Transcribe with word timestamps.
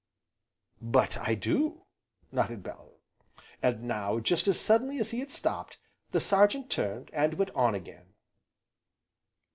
"But 0.81 1.15
I 1.19 1.35
do!" 1.35 1.85
nodded 2.31 2.63
Bellew. 2.63 2.95
And 3.61 3.83
now, 3.83 4.17
just 4.17 4.47
as 4.47 4.59
suddenly 4.59 4.97
as 4.97 5.11
he 5.11 5.19
had 5.19 5.29
stopped, 5.29 5.77
the 6.09 6.19
Sergeant 6.19 6.71
turned, 6.71 7.11
and 7.13 7.35
went 7.35 7.51
on 7.51 7.75
again. 7.75 8.15